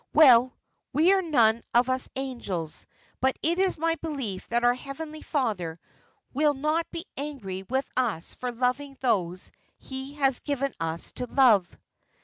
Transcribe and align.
"Well, 0.15 0.57
we 0.93 1.13
are 1.13 1.21
none 1.21 1.61
of 1.75 1.87
us 1.87 2.09
angels, 2.15 2.87
but 3.19 3.37
it 3.43 3.59
is 3.59 3.77
my 3.77 3.93
belief 4.01 4.47
that 4.47 4.63
our 4.63 4.73
Heavenly 4.73 5.21
Father 5.21 5.79
will 6.33 6.55
not 6.55 6.89
be 6.89 7.05
angry 7.17 7.61
with 7.61 7.87
us 7.95 8.33
for 8.33 8.51
loving 8.51 8.97
those 9.01 9.51
He 9.77 10.15
has 10.15 10.39
given 10.39 10.73
us 10.81 11.11
to 11.11 11.27
love." 11.27 11.77